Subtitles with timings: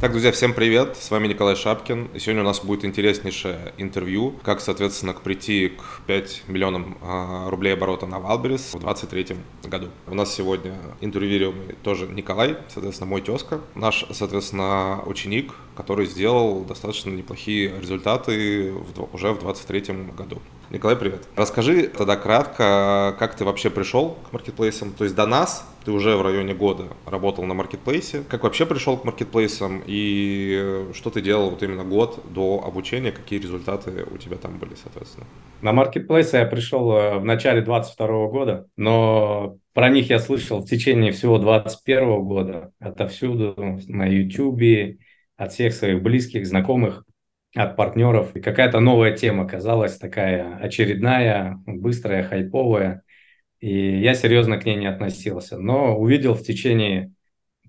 [0.00, 4.34] Так, друзья, всем привет, с вами Николай Шапкин, и сегодня у нас будет интереснейшее интервью,
[4.42, 9.88] как, соответственно, прийти к 5 миллионам а, рублей оборота на Валберис в 2023 году.
[10.06, 17.10] У нас сегодня интервьюируемый тоже Николай, соответственно, мой тезка, наш, соответственно, ученик, который сделал достаточно
[17.10, 20.38] неплохие результаты в, уже в 2023 году.
[20.70, 21.26] Николай, привет.
[21.34, 26.16] Расскажи тогда кратко, как ты вообще пришел к маркетплейсам, то есть до нас ты уже
[26.16, 28.22] в районе года работал на маркетплейсе.
[28.28, 33.40] Как вообще пришел к маркетплейсам и что ты делал вот именно год до обучения, какие
[33.40, 35.26] результаты у тебя там были, соответственно?
[35.62, 40.66] На маркетплейсы я пришел э, в начале 22 года, но про них я слышал в
[40.66, 43.54] течение всего 21 года, отовсюду,
[43.88, 44.98] на YouTube,
[45.40, 47.04] от всех своих близких, знакомых
[47.56, 48.36] от партнеров.
[48.36, 53.02] И какая-то новая тема казалась такая очередная, быстрая, хайповая.
[53.58, 55.56] И я серьезно к ней не относился.
[55.56, 57.12] Но увидел в течение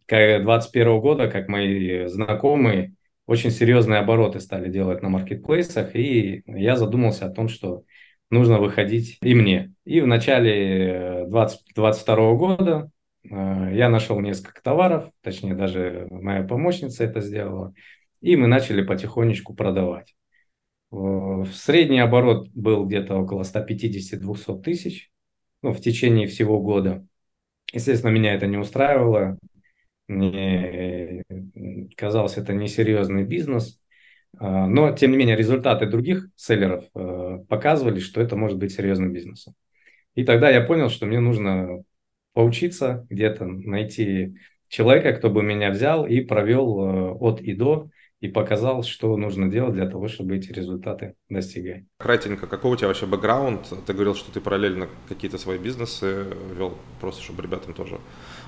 [0.09, 2.94] 2021 года, как мои знакомые
[3.26, 7.84] очень серьезные обороты стали делать на маркетплейсах, и я задумался о том, что
[8.30, 9.74] нужно выходить и мне.
[9.86, 17.22] И в начале 2022 года э, я нашел несколько товаров, точнее даже моя помощница это
[17.22, 17.74] сделала,
[18.20, 20.16] и мы начали потихонечку продавать.
[20.92, 25.12] Средний оборот был где-то около 150-200 тысяч
[25.62, 27.06] ну, в течение всего года.
[27.72, 29.38] Естественно, меня это не устраивало.
[30.08, 31.24] Мне
[31.96, 33.80] казалось, это несерьезный бизнес.
[34.38, 39.14] А, но, тем не менее, результаты других селлеров э, показывали, что это может быть серьезным
[39.14, 39.56] бизнесом.
[40.16, 41.84] И тогда я понял, что мне нужно
[42.34, 44.36] поучиться где-то, найти
[44.68, 47.90] человека, кто бы меня взял и провел э, от и до
[48.22, 51.86] и показал, что нужно делать для того, чтобы эти результаты достигать.
[51.98, 53.74] Кратенько, какой у тебя вообще бэкграунд?
[53.86, 58.00] Ты говорил, что ты параллельно какие-то свои бизнесы вел, просто чтобы ребятам тоже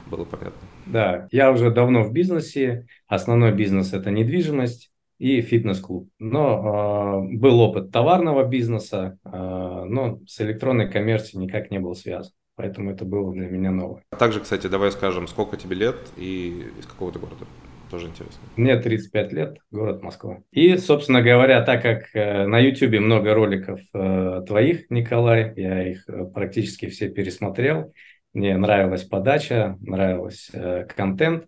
[0.09, 0.61] было понятно.
[0.85, 2.85] Да, я уже давно в бизнесе.
[3.07, 6.07] Основной бизнес– это недвижимость и фитнес-клуб.
[6.19, 12.31] Но э, был опыт товарного бизнеса, э, но с электронной коммерцией никак не был связан.
[12.55, 14.03] Поэтому это было для меня новое.
[14.11, 17.45] А также, кстати, давай скажем, сколько тебе лет и из какого ты города?
[17.89, 18.39] Тоже интересно.
[18.55, 20.39] Мне 35 лет, город Москва.
[20.51, 26.07] И, собственно говоря, так как э, на YouTube много роликов э, твоих, Николай, я их
[26.09, 27.93] э, практически все пересмотрел.
[28.33, 31.45] Мне нравилась подача, нравился э, контент.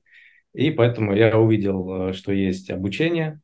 [0.53, 3.41] И поэтому я увидел, что есть обучение.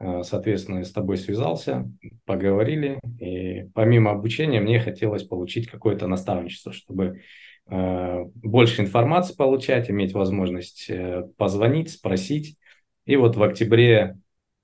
[0.00, 1.90] Э, соответственно, с тобой связался,
[2.24, 3.00] поговорили.
[3.20, 7.20] И помимо обучения мне хотелось получить какое-то наставничество, чтобы
[7.70, 12.56] Э, больше информации получать, иметь возможность э, позвонить, спросить.
[13.04, 14.18] И вот в октябре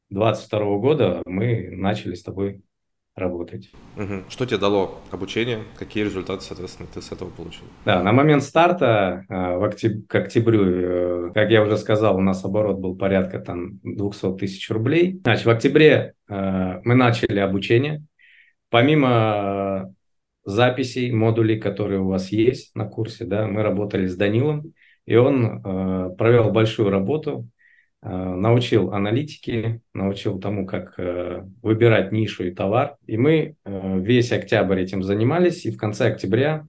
[0.09, 2.63] 2022 года мы начали с тобой
[3.15, 3.71] работать.
[3.97, 4.25] Угу.
[4.29, 5.61] Что тебе дало обучение?
[5.79, 7.65] Какие результаты, соответственно, ты с этого получил?
[7.85, 10.07] Да, на момент старта, э, в октяб...
[10.09, 15.21] к октябрю, как я уже сказал, у нас оборот был порядка там 200 тысяч рублей.
[15.23, 18.03] Значит, в октябре мы начали обучение.
[18.71, 19.95] Помимо
[20.45, 23.25] записей, модулей, которые у вас есть на курсе.
[23.25, 24.75] Да, мы работали с Данилом,
[25.07, 27.49] и он э, провел большую работу, э,
[28.11, 32.97] научил аналитике, научил тому, как э, выбирать нишу и товар.
[33.07, 36.67] И мы э, весь октябрь этим занимались, и в конце октября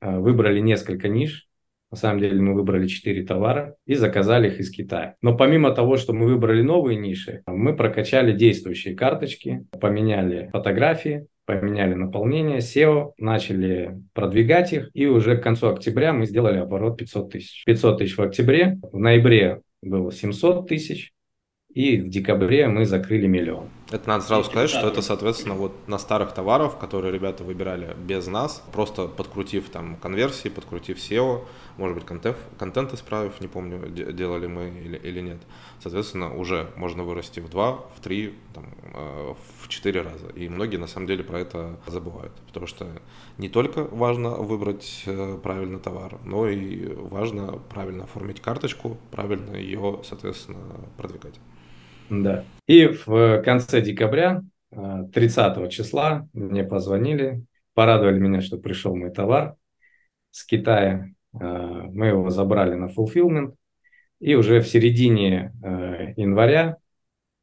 [0.00, 1.48] э, выбрали несколько ниш.
[1.90, 5.16] На самом деле мы выбрали 4 товара и заказали их из Китая.
[5.22, 11.94] Но помимо того, что мы выбрали новые ниши, мы прокачали действующие карточки, поменяли фотографии, поменяли
[11.94, 17.64] наполнение, SEO, начали продвигать их, и уже к концу октября мы сделали оборот 500 тысяч.
[17.64, 21.12] 500 тысяч в октябре, в ноябре было 700 тысяч,
[21.72, 23.68] и в декабре мы закрыли миллион.
[23.90, 28.28] Это надо сразу сказать, что это, соответственно, вот на старых товаров, которые ребята выбирали без
[28.28, 31.44] нас, просто подкрутив там конверсии, подкрутив SEO,
[31.76, 35.38] может быть, контент, контент исправив, не помню, делали мы или, или нет.
[35.80, 40.28] Соответственно, уже можно вырасти в два, в три, там, э, в четыре раза.
[40.36, 42.86] И многие на самом деле про это забывают, потому что
[43.38, 50.00] не только важно выбрать э, правильный товар, но и важно правильно оформить карточку, правильно ее,
[50.04, 50.60] соответственно,
[50.96, 51.40] продвигать.
[52.10, 52.44] Да.
[52.66, 59.54] И в конце декабря, 30 э, числа, мне позвонили, порадовали меня, что пришел мой товар
[60.30, 61.08] с Китая.
[61.32, 63.54] Э, мы его забрали на fulfillment.
[64.18, 66.76] И уже в середине э, января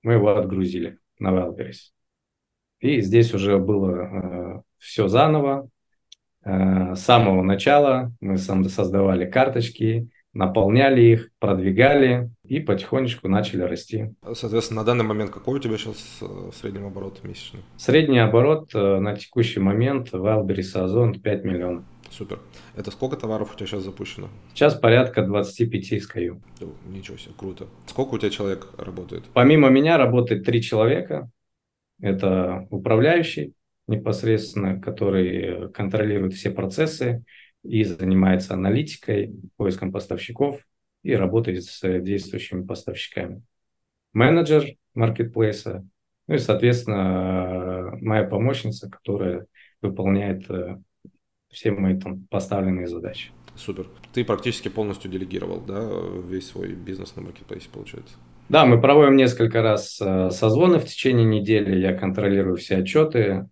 [0.03, 1.91] мы его отгрузили на Wildberries.
[2.79, 5.67] И здесь уже было все заново.
[6.43, 14.13] С самого начала мы создавали карточки, наполняли их, продвигали и потихонечку начали расти.
[14.33, 17.61] Соответственно, на данный момент какой у тебя сейчас э, средний оборот месячный?
[17.77, 21.85] Средний оборот э, на текущий момент в Wildberries Озон 5 миллионов.
[22.09, 22.39] Супер.
[22.75, 24.29] Это сколько товаров у тебя сейчас запущено?
[24.53, 26.41] Сейчас порядка 25 SKU.
[26.87, 27.67] Ничего себе, круто.
[27.87, 29.25] Сколько у тебя человек работает?
[29.33, 31.29] Помимо меня работает три человека.
[31.99, 33.53] Это управляющий
[33.87, 37.23] непосредственно, который контролирует все процессы
[37.63, 40.61] и занимается аналитикой, поиском поставщиков
[41.03, 43.43] и работает с действующими поставщиками.
[44.13, 45.85] Менеджер маркетплейса,
[46.27, 49.45] ну и, соответственно, моя помощница, которая
[49.81, 50.77] выполняет э,
[51.49, 53.31] все мои там поставленные задачи.
[53.55, 53.87] Супер.
[54.13, 55.87] Ты практически полностью делегировал, да,
[56.27, 58.15] весь свой бизнес на маркетплейсе, получается?
[58.49, 61.79] Да, мы проводим несколько раз э, созвоны в течение недели.
[61.79, 63.47] Я контролирую все отчеты,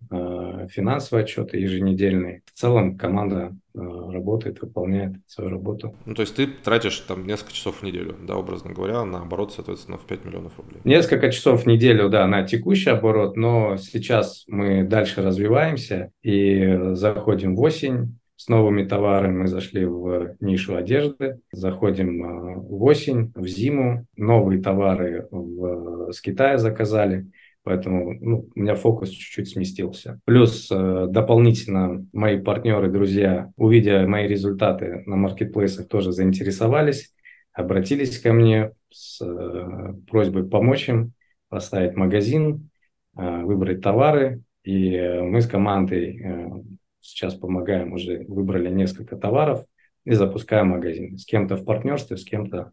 [0.66, 2.42] э, финансовые отчеты еженедельные.
[2.46, 5.94] В целом команда э, работает, выполняет свою работу.
[6.04, 9.52] Ну, то есть ты тратишь там несколько часов в неделю, да, образно говоря, на оборот,
[9.52, 10.80] соответственно, в 5 миллионов рублей.
[10.84, 17.54] Несколько часов в неделю, да, на текущий оборот, но сейчас мы дальше развиваемся и заходим
[17.54, 23.46] в осень с новыми товарами мы зашли в нишу одежды, заходим э, в осень, в
[23.46, 27.30] зиму, новые товары в, с Китая заказали,
[27.66, 30.20] поэтому ну, у меня фокус чуть-чуть сместился.
[30.24, 37.12] Плюс э, дополнительно мои партнеры, друзья, увидя мои результаты на маркетплейсах, тоже заинтересовались,
[37.52, 41.12] обратились ко мне с э, просьбой помочь им
[41.48, 42.70] поставить магазин,
[43.14, 46.64] выбрать товары, и мы с командой
[47.00, 49.64] сейчас помогаем, уже выбрали несколько товаров
[50.04, 51.16] и запускаем магазин.
[51.18, 52.72] С кем-то в партнерстве, с кем-то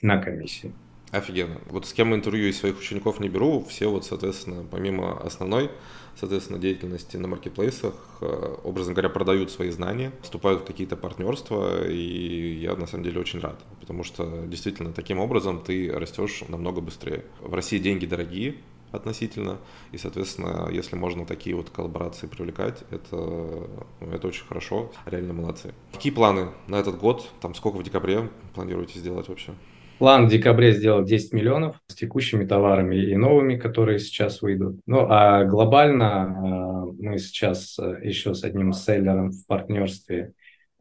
[0.00, 0.72] на комиссии.
[1.12, 1.60] Офигенно.
[1.68, 5.70] Вот с кем интервью из своих учеников не беру, все вот, соответственно, помимо основной,
[6.18, 12.54] соответственно, деятельности на маркетплейсах, э, образно говоря, продают свои знания, вступают в какие-то партнерства, и
[12.54, 17.26] я на самом деле очень рад, потому что действительно таким образом ты растешь намного быстрее.
[17.40, 18.56] В России деньги дорогие,
[18.90, 19.58] относительно.
[19.90, 24.90] И, соответственно, если можно такие вот коллаборации привлекать, это, ну, это очень хорошо.
[25.04, 25.74] Реально молодцы.
[25.92, 27.28] Какие планы на этот год?
[27.40, 29.52] Там сколько в декабре планируете сделать вообще?
[30.02, 34.80] План в декабре сделать 10 миллионов с текущими товарами и новыми, которые сейчас выйдут.
[34.84, 40.32] Ну, а глобально э, мы сейчас э, еще с одним селлером в партнерстве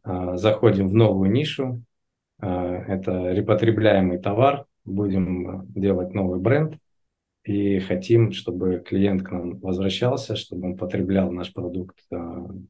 [0.04, 1.84] э, заходим в новую нишу.
[2.40, 4.66] Это репотребляемый товар.
[4.86, 6.80] Будем делать новый бренд
[7.44, 12.18] и хотим, чтобы клиент к нам возвращался, чтобы он потреблял наш продукт э,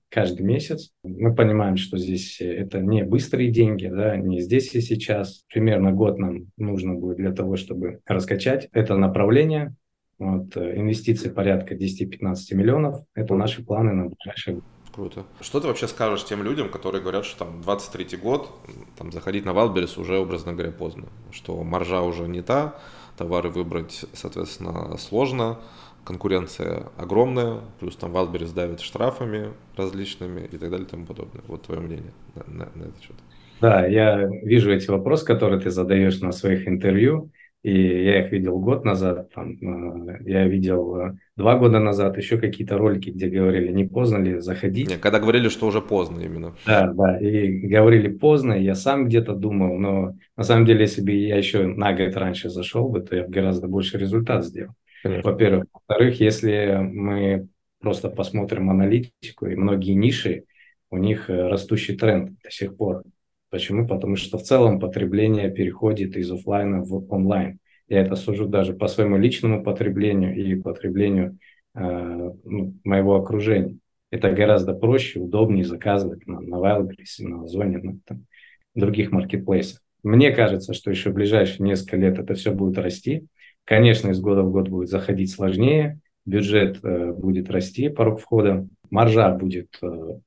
[0.10, 0.92] каждый месяц.
[1.04, 5.44] Мы понимаем, что здесь это не быстрые деньги, да, не здесь и сейчас.
[5.54, 9.76] Примерно год нам нужно будет для того, чтобы раскачать это направление.
[10.18, 13.04] Вот, э, инвестиции порядка 10-15 миллионов.
[13.14, 14.64] Это наши планы на ближайшие год.
[14.94, 15.26] Круто.
[15.40, 18.52] Что ты вообще скажешь тем людям, которые говорят, что там 23-й год,
[18.98, 22.76] там заходить на Wildberries уже, образно говоря, поздно, что маржа уже не та,
[23.18, 25.60] товары выбрать, соответственно, сложно,
[26.04, 31.44] конкуренция огромная, плюс там Wildberries давит штрафами различными и так далее и тому подобное.
[31.48, 33.16] Вот твое мнение на, на, на этот счет.
[33.60, 37.32] Да, я вижу эти вопросы, которые ты задаешь на своих интервью,
[37.64, 42.38] и я их видел год назад, там, э, я видел э, два года назад еще
[42.38, 44.90] какие-то ролики, где говорили, не поздно ли заходить.
[44.90, 46.56] Не, когда говорили, что уже поздно именно.
[46.66, 51.12] Да, да, и говорили поздно, я сам где-то думал, но на самом деле, если бы
[51.12, 54.74] я еще на год раньше зашел бы, то я гораздо больше результат сделал.
[55.04, 55.66] Во-первых.
[55.74, 57.48] Во-вторых, если мы
[57.80, 60.46] просто посмотрим аналитику, и многие ниши,
[60.90, 63.04] у них э, растущий тренд до сих пор.
[63.52, 63.86] Почему?
[63.86, 67.60] Потому что в целом потребление переходит из офлайна в онлайн.
[67.90, 71.38] Я это сужу даже по своему личному потреблению и потреблению
[71.76, 73.78] э, ну, моего окружения.
[74.10, 78.26] Это гораздо проще, удобнее заказывать на, на Wildberries, на Озоне, на там,
[78.74, 79.82] других маркетплейсах.
[80.02, 83.28] Мне кажется, что еще в ближайшие несколько лет это все будет расти.
[83.66, 89.30] Конечно, из года в год будет заходить сложнее, бюджет э, будет расти, порог входа, маржа
[89.32, 90.20] будет э,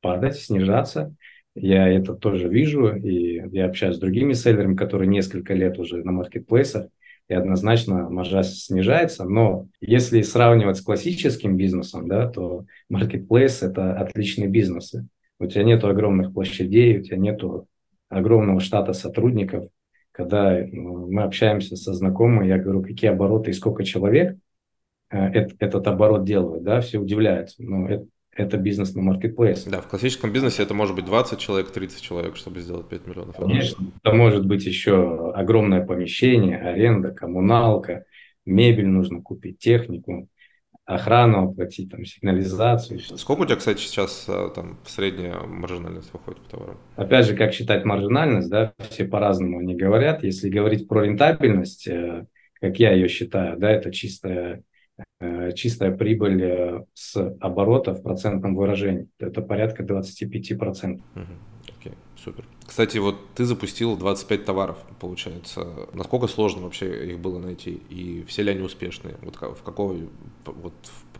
[0.00, 1.14] падать, снижаться.
[1.54, 6.12] Я это тоже вижу, и я общаюсь с другими селлерами, которые несколько лет уже на
[6.12, 6.88] маркетплейсах,
[7.28, 9.24] и однозначно маржа снижается.
[9.24, 14.94] Но если сравнивать с классическим бизнесом, да, то маркетплейс– это отличный бизнес.
[15.38, 17.42] У тебя нет огромных площадей, у тебя нет
[18.08, 19.68] огромного штата сотрудников.
[20.12, 24.36] Когда ну, мы общаемся со знакомыми, я говорю, какие обороты и сколько человек
[25.10, 27.62] э, этот оборот делают, да, все удивляются.
[27.62, 29.70] Но это, это бизнес на маркетплейсе.
[29.70, 33.36] Да, в классическом бизнесе это может быть 20 человек, 30 человек, чтобы сделать 5 миллионов.
[33.36, 38.04] Конечно, это может быть еще огромное помещение, аренда, коммуналка,
[38.46, 40.28] мебель нужно купить, технику,
[40.84, 42.98] охрану оплатить, там, сигнализацию.
[43.00, 46.78] Сколько у тебя, кстати, сейчас а, там средняя маржинальность выходит по товарам?
[46.96, 50.24] Опять же, как считать маржинальность, да, все по-разному они говорят.
[50.24, 52.26] Если говорить про рентабельность, э,
[52.60, 54.62] как я ее считаю, да, это чистая э,
[55.54, 59.08] чистая прибыль э, с оборота в процентном выражении.
[59.18, 60.94] Это порядка 25%.
[60.94, 61.24] Угу.
[61.78, 62.44] Окей, супер.
[62.66, 65.66] Кстати, вот ты запустил 25 товаров, получается.
[65.92, 67.80] Насколько сложно вообще их было найти?
[67.90, 69.16] И все ли они успешные?
[69.22, 70.08] Вот в какой
[70.44, 70.74] вот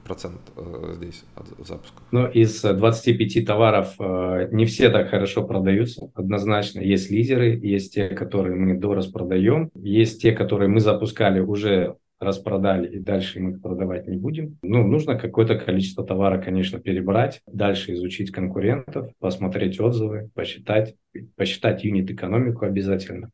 [0.04, 2.02] процент э, здесь от запуска?
[2.10, 6.80] Ну, из 25 товаров э, не все так хорошо продаются, однозначно.
[6.80, 12.98] Есть лидеры, есть те, которые мы дораспродаем, есть те, которые мы запускали уже распродали и
[12.98, 14.58] дальше мы их продавать не будем.
[14.62, 20.94] Ну, нужно какое-то количество товара, конечно, перебрать, дальше изучить конкурентов, посмотреть отзывы, посчитать,
[21.36, 23.30] посчитать юнит-экономику обязательно,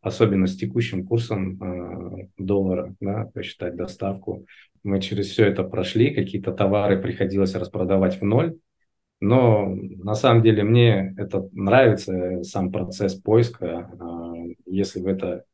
[0.00, 4.46] особенно с текущим курсом э, доллара, да, посчитать доставку.
[4.82, 8.56] Мы через все это прошли, какие-то товары приходилось распродавать в ноль,
[9.20, 13.66] но на самом деле мне это нравится, сам процесс поиска.
[13.66, 14.22] Э,
[14.66, 15.44] если в это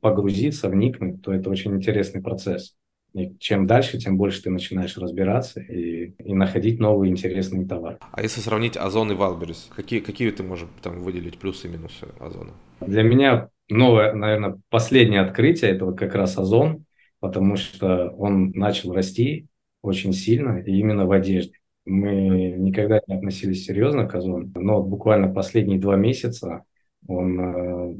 [0.00, 2.76] погрузиться, вникнуть, то это очень интересный процесс.
[3.14, 7.98] И чем дальше, тем больше ты начинаешь разбираться и, и находить новые интересные товары.
[8.12, 12.06] А если сравнить Озон и Wildberries, какие, какие ты можешь там выделить плюсы и минусы
[12.20, 12.52] Озона?
[12.80, 16.84] Для меня новое, наверное, последнее открытие– это вот как раз Озон,
[17.20, 19.46] потому что он начал расти
[19.82, 21.54] очень сильно, и именно в одежде.
[21.86, 26.64] Мы никогда не относились серьезно к Озону, но буквально последние два месяца
[27.06, 27.96] он э,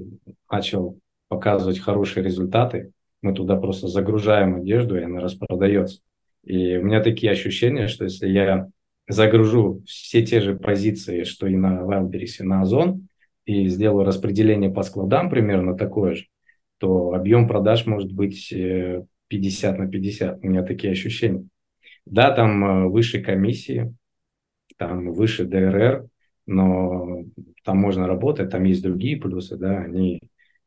[0.50, 2.92] начал показывать хорошие результаты,
[3.22, 6.00] мы туда просто загружаем одежду, и она распродается.
[6.44, 8.68] И у меня такие ощущения, что если я
[9.06, 13.08] загружу все те же позиции, что и на Wildberries, и на Озон,
[13.44, 16.26] и сделаю распределение по складам примерно такое же,
[16.78, 20.38] то объем продаж может быть 50 э, на 50.
[20.42, 21.44] У меня такие ощущения.
[22.06, 23.94] Да, там э, выше комиссии,
[24.76, 26.06] там выше ДРР,
[26.46, 27.24] но
[27.64, 30.20] там можно работать, там есть другие плюсы, да, они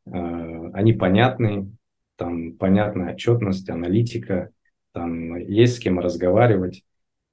[0.06, 1.70] Э, они понятны,
[2.16, 4.50] там понятная отчетность, аналитика,
[4.92, 6.82] там есть с кем разговаривать,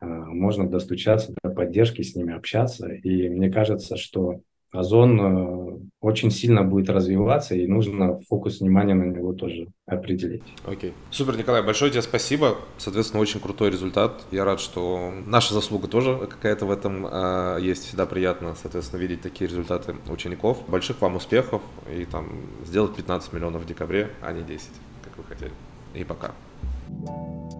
[0.01, 2.87] э, можно достучаться до поддержки, с ними общаться.
[2.87, 4.41] И мне кажется, что
[4.71, 10.43] Озон э, очень сильно будет развиваться, и нужно фокус внимания на него тоже определить.
[10.65, 10.93] Окей.
[11.09, 12.55] Супер, Николай, большое тебе спасибо.
[12.77, 14.23] Соответственно, очень крутой результат.
[14.31, 17.87] Я рад, что наша заслуга тоже какая-то в этом э, есть.
[17.87, 20.59] Всегда приятно, соответственно, видеть такие результаты учеников.
[20.67, 21.61] Больших вам успехов
[21.91, 22.27] и там
[22.63, 24.69] сделать 15 миллионов в декабре, а не 10,
[25.03, 25.51] как вы хотели.
[25.95, 26.31] И пока.
[27.05, 27.58] thank you